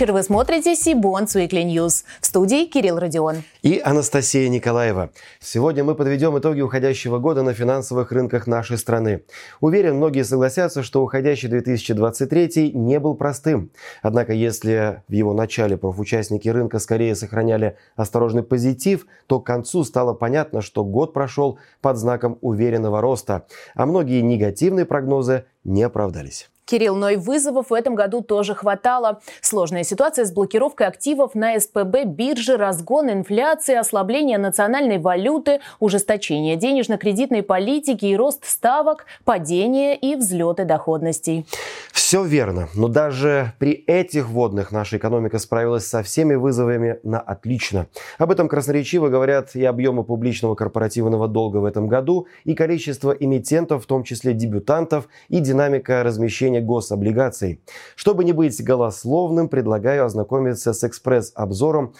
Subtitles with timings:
[0.00, 0.12] вечер.
[0.12, 2.04] Вы смотрите Сибонс Weekly News.
[2.20, 3.42] В студии Кирилл Родион.
[3.62, 5.10] И Анастасия Николаева.
[5.40, 9.22] Сегодня мы подведем итоги уходящего года на финансовых рынках нашей страны.
[9.60, 13.70] Уверен, многие согласятся, что уходящий 2023 не был простым.
[14.02, 20.14] Однако, если в его начале профучастники рынка скорее сохраняли осторожный позитив, то к концу стало
[20.14, 26.48] понятно, что год прошел под знаком уверенного роста, а многие негативные прогнозы не оправдались.
[26.70, 29.20] Кирилл, но и вызовов в этом году тоже хватало.
[29.40, 37.42] Сложная ситуация с блокировкой активов на СПБ, бирже, разгон инфляции, ослабление национальной валюты, ужесточение денежно-кредитной
[37.42, 41.44] политики и рост ставок, падение и взлеты доходностей.
[41.92, 47.86] Все верно, но даже при этих вводных наша экономика справилась со всеми вызовами на отлично.
[48.18, 53.84] Об этом красноречиво говорят и объемы публичного корпоративного долга в этом году, и количество эмитентов,
[53.84, 57.62] в том числе дебютантов, и динамика размещения гособлигаций.
[57.96, 61.94] Чтобы не быть голословным, предлагаю ознакомиться с экспресс-обзором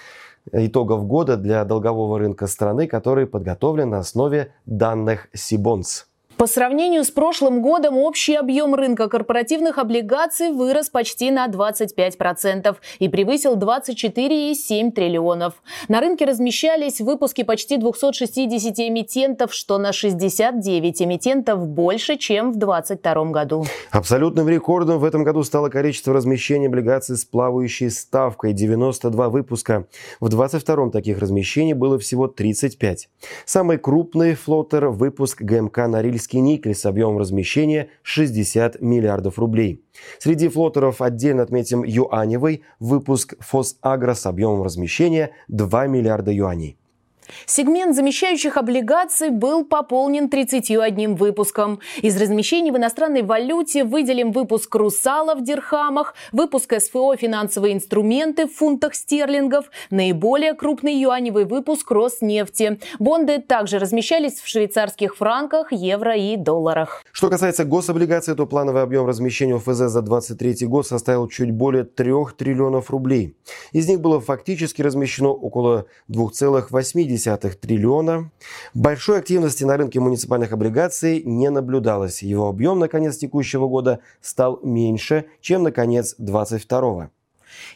[0.52, 6.09] итогов года для долгового рынка страны, который подготовлен на основе данных Сибонс.
[6.40, 13.08] По сравнению с прошлым годом общий объем рынка корпоративных облигаций вырос почти на 25% и
[13.10, 15.62] превысил 24,7 триллионов.
[15.88, 23.24] На рынке размещались выпуски почти 260 эмитентов, что на 69 эмитентов больше, чем в 2022
[23.26, 23.66] году.
[23.90, 29.84] Абсолютным рекордом в этом году стало количество размещений облигаций с плавающей ставкой– 92 выпуска.
[30.20, 33.10] В 2022 таких размещений было всего 35.
[33.44, 39.82] Самый крупный флотер– выпуск ГМК «Норильск российский никель с объемом размещения 60 миллиардов рублей.
[40.18, 46.79] Среди флотеров отдельно отметим юаневый выпуск «Фосагро» с объемом размещения 2 миллиарда юаней.
[47.46, 51.80] Сегмент замещающих облигаций был пополнен 31 выпуском.
[52.02, 58.54] Из размещений в иностранной валюте выделим выпуск «Русала» в дирхамах, выпуск СФО «Финансовые инструменты» в
[58.54, 62.78] фунтах стерлингов, наиболее крупный юаневый выпуск «Роснефти».
[62.98, 67.02] Бонды также размещались в швейцарских франках, евро и долларах.
[67.12, 72.10] Что касается гособлигаций, то плановый объем размещения УФЗ за 2023 год составил чуть более 3
[72.36, 73.36] триллионов рублей.
[73.72, 78.30] Из них было фактически размещено около 2,8 триллиона.
[78.74, 82.22] Большой активности на рынке муниципальных облигаций не наблюдалось.
[82.22, 87.10] Его объем на конец текущего года стал меньше, чем на конец 2022.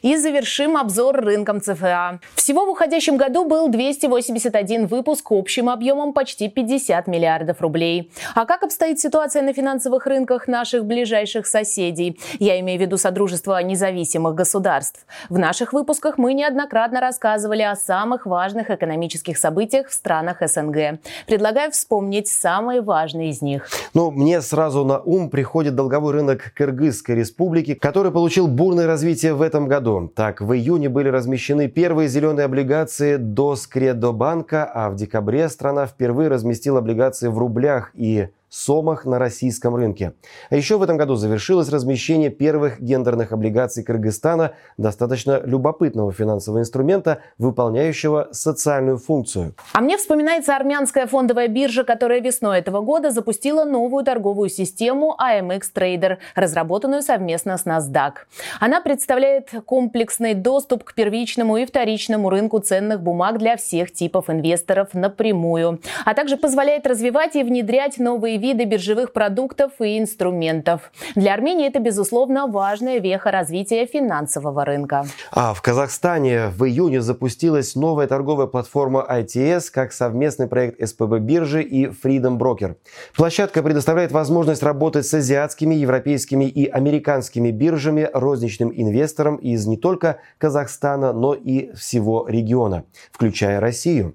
[0.02, 2.20] И завершим обзор рынком ЦФА.
[2.34, 8.10] Всего в уходящем году был 281 выпуск общим объемом почти 50 миллиардов рублей.
[8.34, 12.18] А как обстоит ситуация на финансовых рынках наших ближайших соседей?
[12.38, 15.06] Я имею в виду Содружество независимых государств.
[15.28, 21.00] В наших выпусках мы неоднократно рассказывали о самых важных экономических событиях в странах СНГ.
[21.26, 23.68] Предлагаю вспомнить самые важные из них.
[23.94, 29.42] Ну, мне сразу на ум приходит долговой рынок Кыргызской республики, который получил бурное развитие в
[29.42, 30.10] этом году.
[30.14, 36.28] Так, в июне были размещены первые зеленые облигации до Скредобанка, а в декабре страна впервые
[36.28, 40.12] разместила облигации в рублях и сомах на российском рынке.
[40.48, 47.18] А еще в этом году завершилось размещение первых гендерных облигаций Кыргызстана, достаточно любопытного финансового инструмента,
[47.38, 49.54] выполняющего социальную функцию.
[49.72, 55.62] А мне вспоминается армянская фондовая биржа, которая весной этого года запустила новую торговую систему AMX
[55.74, 58.12] Trader, разработанную совместно с NASDAQ.
[58.60, 64.94] Она представляет комплексный доступ к первичному и вторичному рынку ценных бумаг для всех типов инвесторов
[64.94, 70.92] напрямую, а также позволяет развивать и внедрять новые виды биржевых продуктов и инструментов.
[71.14, 75.06] Для Армении это, безусловно, важная веха развития финансового рынка.
[75.32, 81.62] А в Казахстане в июне запустилась новая торговая платформа ITS как совместный проект СПБ биржи
[81.62, 82.76] и Freedom Broker.
[83.16, 90.18] Площадка предоставляет возможность работать с азиатскими, европейскими и американскими биржами розничным инвесторам из не только
[90.36, 94.14] Казахстана, но и всего региона, включая Россию.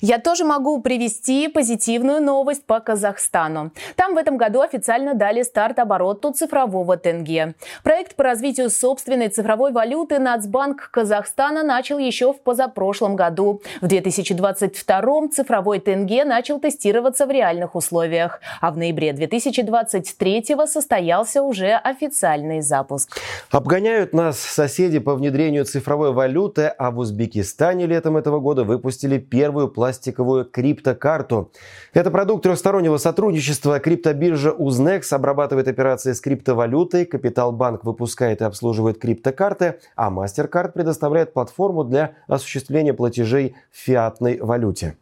[0.00, 3.72] Я тоже могу привести позитивную новость по Казахстану.
[3.96, 7.54] Там в этом году официально дали старт обороту цифрового тенге.
[7.82, 13.62] Проект по развитию собственной цифровой валюты Нацбанк Казахстана начал еще в позапрошлом году.
[13.80, 21.72] В 2022 цифровой тенге начал тестироваться в реальных условиях, а в ноябре 2023 состоялся уже
[21.72, 23.18] официальный запуск.
[23.50, 29.65] Обгоняют нас соседи по внедрению цифровой валюты, а в Узбекистане летом этого года выпустили первую
[29.66, 31.50] новую пластиковую криптокарту.
[31.92, 33.78] Это продукт трехстороннего сотрудничества.
[33.78, 41.84] Криптобиржа Узnex обрабатывает операции с криптовалютой, Капиталбанк выпускает и обслуживает криптокарты, а MasterCard предоставляет платформу
[41.84, 44.96] для осуществления платежей в фиатной валюте.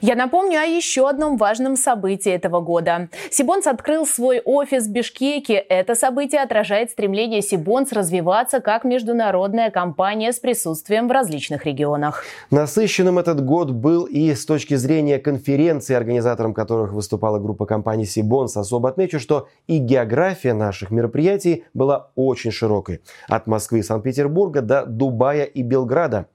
[0.00, 3.08] Я напомню о еще одном важном событии этого года.
[3.30, 5.54] Сибонс открыл свой офис в Бишкеке.
[5.54, 12.24] Это событие отражает стремление Сибонс развиваться как международная компания с присутствием в различных регионах.
[12.50, 18.56] Насыщенным этот год был и с точки зрения конференции, организатором которых выступала группа компаний Сибонс.
[18.56, 23.00] Особо отмечу, что и география наших мероприятий была очень широкой.
[23.28, 26.26] От Москвы и Санкт-Петербурга до Дубая и Белграда.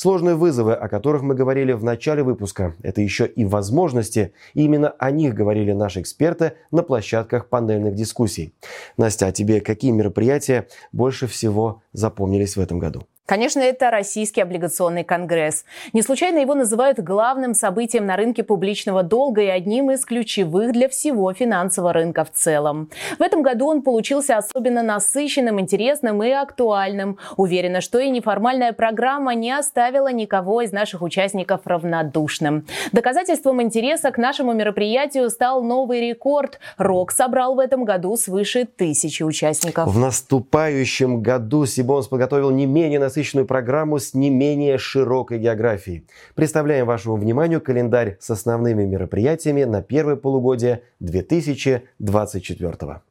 [0.00, 4.32] Сложные вызовы, о которых мы говорили в начале выпуска, это еще и возможности.
[4.54, 8.54] И именно о них говорили наши эксперты на площадках панельных дискуссий.
[8.96, 13.02] Настя, а тебе какие мероприятия больше всего запомнились в этом году?
[13.30, 15.64] Конечно, это Российский облигационный конгресс.
[15.92, 20.88] Не случайно его называют главным событием на рынке публичного долга и одним из ключевых для
[20.88, 22.90] всего финансового рынка в целом.
[23.20, 27.18] В этом году он получился особенно насыщенным, интересным и актуальным.
[27.36, 32.66] Уверена, что и неформальная программа не оставила никого из наших участников равнодушным.
[32.90, 36.58] Доказательством интереса к нашему мероприятию стал новый рекорд.
[36.78, 39.86] РОК собрал в этом году свыше тысячи участников.
[39.86, 46.06] В наступающем году Сибонс подготовил не менее насыщенный насыщенную программу с не менее широкой географией.
[46.34, 53.02] Представляем вашему вниманию календарь с основными мероприятиями на первое полугодие 2024 года.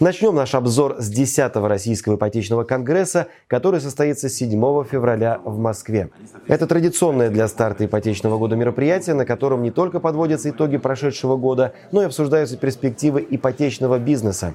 [0.00, 4.50] Начнем наш обзор с 10-го Российского ипотечного конгресса, который состоится 7
[4.84, 6.08] февраля в Москве.
[6.46, 11.72] Это традиционное для старта ипотечного года мероприятие, на котором не только подводятся итоги прошедшего года,
[11.92, 14.54] но и обсуждаются перспективы ипотечного бизнеса.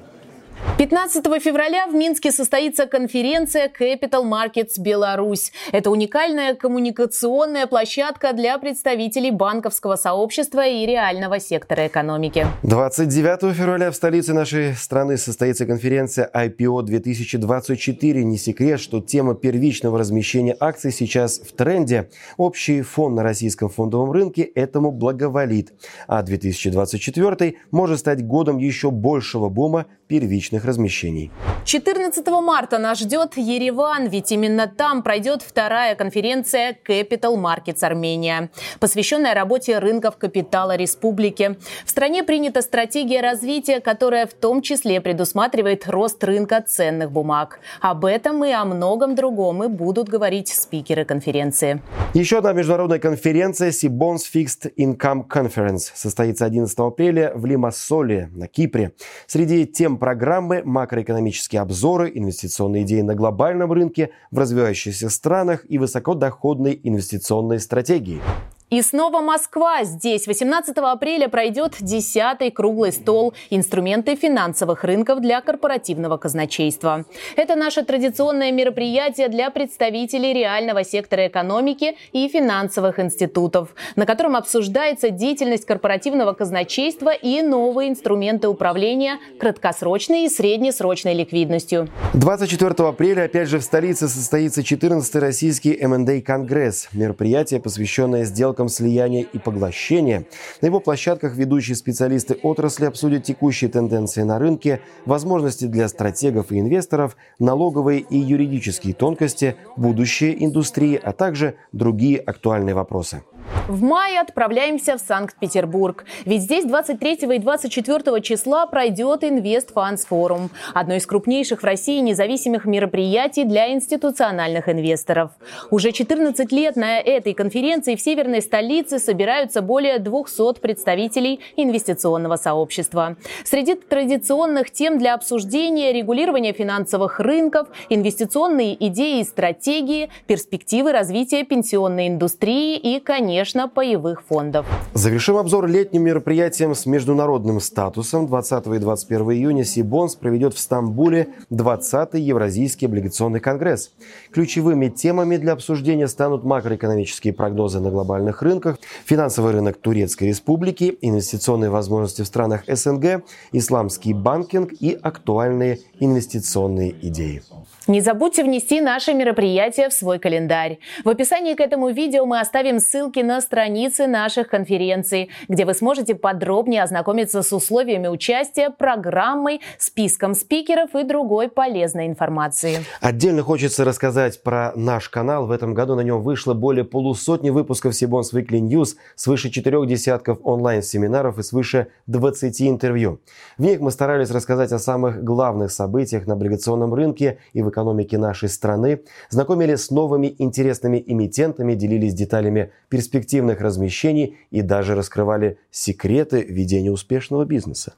[0.78, 5.50] 15 февраля в Минске состоится конференция Capital Markets Беларусь.
[5.72, 12.46] Это уникальная коммуникационная площадка для представителей банковского сообщества и реального сектора экономики.
[12.62, 18.22] 29 февраля в столице нашей страны состоится конференция IPO 2024.
[18.22, 22.10] Не секрет, что тема первичного размещения акций сейчас в тренде.
[22.36, 25.72] Общий фон на российском фондовом рынке этому благоволит.
[26.06, 31.30] А 2024 может стать годом еще большего бума первичных размещений.
[31.64, 39.34] 14 марта нас ждет Ереван, ведь именно там пройдет вторая конференция Capital Markets Армения, посвященная
[39.34, 41.56] работе рынков капитала республики.
[41.84, 47.60] В стране принята стратегия развития, которая в том числе предусматривает рост рынка ценных бумаг.
[47.80, 51.82] Об этом и о многом другом и будут говорить спикеры конференции.
[52.14, 58.92] Еще одна международная конференция Sibons Fixed Income Conference состоится 11 апреля в Лимассоле на Кипре.
[59.26, 66.78] Среди тем программы макроэкономические обзоры, инвестиционные идеи на глобальном рынке, в развивающихся странах и высокодоходные
[66.88, 68.20] инвестиционные стратегии.
[68.68, 69.84] И снова Москва.
[69.84, 77.04] Здесь 18 апреля пройдет 10-й круглый стол «Инструменты финансовых рынков для корпоративного казначейства».
[77.36, 85.10] Это наше традиционное мероприятие для представителей реального сектора экономики и финансовых институтов, на котором обсуждается
[85.10, 91.88] деятельность корпоративного казначейства и новые инструменты управления краткосрочной и среднесрочной ликвидностью.
[92.14, 96.88] 24 апреля опять же в столице состоится 14-й российский M&A конгресс.
[96.92, 100.24] Мероприятие, посвященное сделкам сделкам слияния и поглощения.
[100.62, 106.58] На его площадках ведущие специалисты отрасли обсудят текущие тенденции на рынке, возможности для стратегов и
[106.58, 113.22] инвесторов, налоговые и юридические тонкости, будущее индустрии, а также другие актуальные вопросы.
[113.68, 116.04] В мае отправляемся в Санкт-Петербург.
[116.24, 120.50] Ведь здесь 23 и 24 числа пройдет Инвест Фанс Форум.
[120.72, 125.32] Одно из крупнейших в России независимых мероприятий для институциональных инвесторов.
[125.70, 133.16] Уже 14 лет на этой конференции в северной столице собираются более 200 представителей инвестиционного сообщества.
[133.44, 142.06] Среди традиционных тем для обсуждения регулирование финансовых рынков, инвестиционные идеи и стратегии, перспективы развития пенсионной
[142.06, 144.64] индустрии и, конечно, конечно, паевых фондов.
[144.94, 148.26] Завершим обзор летним мероприятием с международным статусом.
[148.26, 153.92] 20 и 21 июня Сибонс проведет в Стамбуле 20-й Евразийский облигационный конгресс.
[154.32, 161.68] Ключевыми темами для обсуждения станут макроэкономические прогнозы на глобальных рынках, финансовый рынок Турецкой Республики, инвестиционные
[161.68, 167.42] возможности в странах СНГ, исламский банкинг и актуальные инвестиционные идеи.
[167.86, 170.78] Не забудьте внести наше мероприятие в свой календарь.
[171.04, 176.14] В описании к этому видео мы оставим ссылки на страницы наших конференций, где вы сможете
[176.14, 182.78] подробнее ознакомиться с условиями участия, программой, списком спикеров и другой полезной информации.
[183.00, 185.46] Отдельно хочется рассказать про наш канал.
[185.46, 190.38] В этом году на нем вышло более полусотни выпусков Сибонс Weekly News, свыше четырех десятков
[190.44, 193.20] онлайн-семинаров и свыше 20 интервью.
[193.58, 198.16] В них мы старались рассказать о самых главных событиях на облигационном рынке и в экономики
[198.16, 205.58] нашей страны, знакомили с новыми интересными эмитентами, делились деталями перспектив эффективных размещений и даже раскрывали
[205.70, 207.94] секреты ведения успешного бизнеса.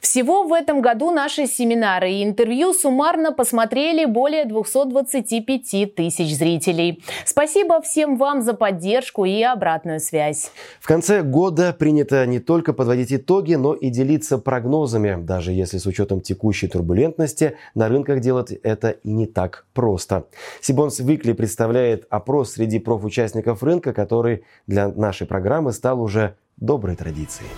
[0.00, 7.02] Всего в этом году наши семинары и интервью суммарно посмотрели более 225 тысяч зрителей.
[7.24, 10.50] Спасибо всем вам за поддержку и обратную связь.
[10.80, 15.86] В конце года принято не только подводить итоги, но и делиться прогнозами, даже если с
[15.86, 20.26] учетом текущей турбулентности на рынках делать это и не так просто.
[20.60, 27.50] Сибонс Викли представляет опрос среди профучастников рынка, который для нашей программы стал уже доброй традицией.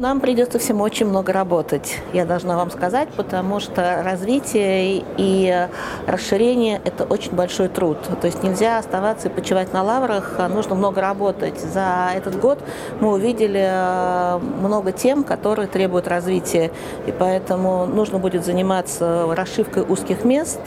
[0.00, 5.68] Нам придется всем очень много работать, я должна вам сказать, потому что развитие и
[6.06, 7.98] расширение– это очень большой труд.
[8.18, 11.60] То есть нельзя оставаться и почивать на лаврах, а нужно много работать.
[11.60, 12.60] За этот год
[12.98, 16.70] мы увидели э, много тем, которые требуют развития,
[17.06, 20.62] и поэтому нужно будет заниматься расшивкой узких мест,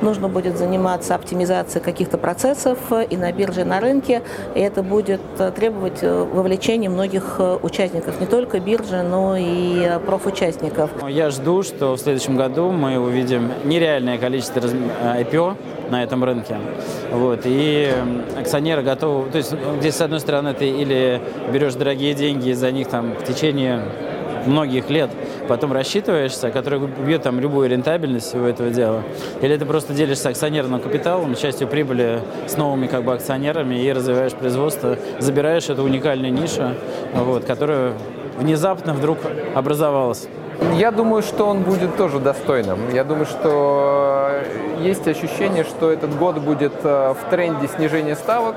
[0.00, 2.78] нужно будет заниматься оптимизацией каких-то процессов
[3.08, 4.22] и на бирже, и на рынке,
[4.56, 5.20] и это будет
[5.54, 10.90] требовать э, вовлечения многих э, участников, не только биржи, но и профучастников.
[11.08, 15.56] Я жду, что в следующем году мы увидим нереальное количество IPO
[15.90, 16.56] на этом рынке.
[17.12, 17.40] Вот.
[17.44, 17.92] И
[18.38, 19.30] акционеры готовы...
[19.30, 21.20] То есть здесь, с одной стороны, ты или
[21.52, 23.82] берешь дорогие деньги за них там в течение
[24.46, 25.10] многих лет,
[25.48, 29.02] потом рассчитываешься, который убьет там любую рентабельность всего этого дела.
[29.40, 34.32] Или ты просто делишься акционерным капиталом, частью прибыли с новыми как бы акционерами и развиваешь
[34.32, 36.74] производство, забираешь эту уникальную нишу,
[37.14, 37.94] вот, которую
[38.38, 39.18] внезапно вдруг
[39.54, 40.28] образовалось?
[40.74, 42.78] Я думаю, что он будет тоже достойным.
[42.92, 44.30] Я думаю, что
[44.80, 48.56] есть ощущение, что этот год будет э, в тренде снижения ставок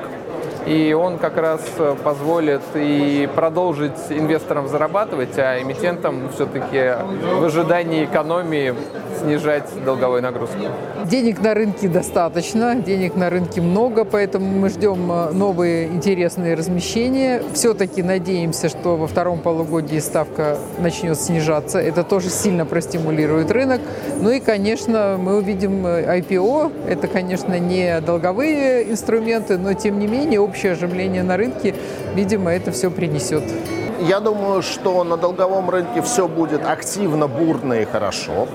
[0.67, 6.93] и он как раз э, позволит и продолжить инвесторам зарабатывать, а эмитентам все-таки
[7.39, 8.75] в ожидании экономии
[9.19, 10.57] снижать долговую нагрузку.
[11.05, 17.41] Денег на рынке достаточно, денег на рынке много, поэтому мы ждем э, новые интересные размещения.
[17.53, 21.79] Все-таки надеемся, что во втором полугодии ставка начнет снижаться.
[21.79, 23.81] Это тоже сильно простимулирует рынок.
[24.19, 26.73] Ну и, конечно, мы увидим IPO.
[26.85, 31.75] Э, Это, конечно, не долговые инструменты, но, тем не менее, общий общее оживление на рынке,
[32.15, 33.43] видимо, это все принесет.
[34.01, 38.47] Я думаю, что на долговом рынке все будет активно, бурно и хорошо.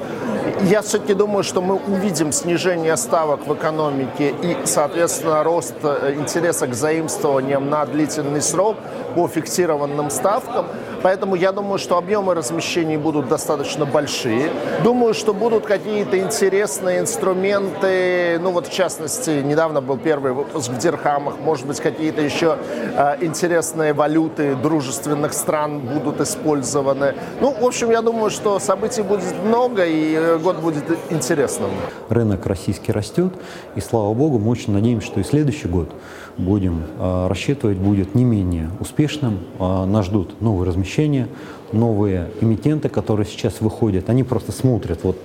[0.63, 6.67] Я все-таки думаю, что мы увидим снижение ставок в экономике и, соответственно, рост э, интереса
[6.67, 8.77] к заимствованиям на длительный срок
[9.15, 10.67] по фиксированным ставкам.
[11.03, 14.51] Поэтому я думаю, что объемы размещений будут достаточно большие.
[14.85, 18.39] Думаю, что будут какие-то интересные инструменты.
[18.41, 21.35] Ну вот, в частности, недавно был первый выпуск в дирхамах.
[21.41, 22.57] Может быть, какие-то еще
[22.97, 27.15] э, интересные валюты дружественных стран будут использованы.
[27.41, 31.71] Ну, в общем, я думаю, что событий будет много, и год будет интересным.
[32.09, 33.33] Рынок российский растет,
[33.75, 35.91] и слава богу, мы очень надеемся, что и следующий год
[36.39, 39.41] будем э, рассчитывать будет не менее успешным.
[39.59, 41.29] Э, нас ждут новые размещения,
[41.73, 44.09] новые эмитенты, которые сейчас выходят.
[44.09, 45.19] Они просто смотрят вот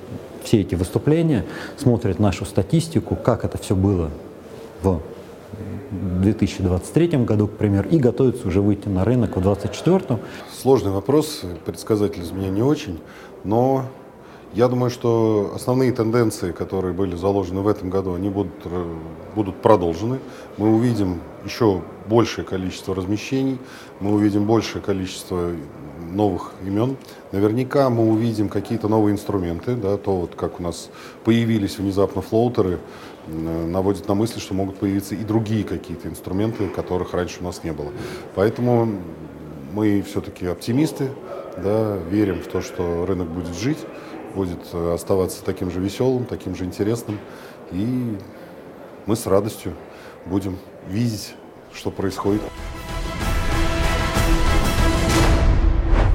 [0.43, 1.45] все эти выступления,
[1.77, 4.09] смотрят нашу статистику, как это все было
[4.81, 5.01] в
[5.91, 10.19] 2023 году, к примеру, и готовятся уже выйти на рынок в 2024.
[10.61, 12.99] Сложный вопрос, предсказатель из меня не очень,
[13.43, 13.85] но
[14.53, 18.95] я думаю, что основные тенденции, которые были заложены в этом году, они будут, э,
[19.35, 20.19] будут продолжены.
[20.57, 23.59] Мы увидим еще большее количество размещений,
[23.99, 25.51] мы увидим большее количество
[26.11, 26.95] новых имен.
[27.31, 30.89] Наверняка мы увидим какие-то новые инструменты, да, то вот как у нас
[31.25, 32.79] появились внезапно флоутеры,
[33.27, 37.73] наводит на мысль, что могут появиться и другие какие-то инструменты, которых раньше у нас не
[37.73, 37.91] было.
[38.35, 38.89] Поэтому
[39.73, 41.09] мы все-таки оптимисты,
[41.61, 43.79] да, верим в то, что рынок будет жить
[44.37, 47.19] будет э, оставаться таким же веселым, таким же интересным.
[47.71, 48.17] И
[49.07, 49.73] мы с радостью
[50.27, 51.33] будем видеть,
[51.73, 52.41] что происходит.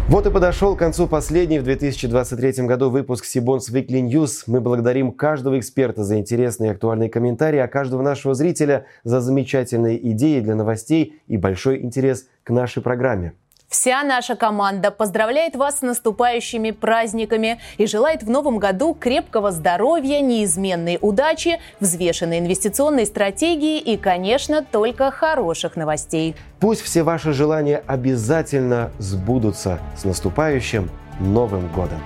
[0.07, 4.45] Вот и подошел к концу последний в 2023 году выпуск Сибонс Weekly News.
[4.47, 9.99] Мы благодарим каждого эксперта за интересные и актуальные комментарии, а каждого нашего зрителя за замечательные
[10.12, 13.33] идеи для новостей и большой интерес к нашей программе.
[13.73, 20.21] Вся наша команда поздравляет вас с наступающими праздниками и желает в новом году крепкого здоровья,
[20.21, 26.37] неизменной удачи, взвешенной инвестиционной стратегии и, конечно, только хороших новостей.
[26.61, 31.99] Пусть все ваши желания обязательно сбудутся с наступающим Новым годом!